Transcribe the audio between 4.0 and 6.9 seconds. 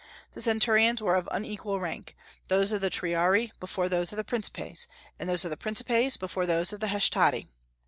of the Principes, and those of the Principes before those of the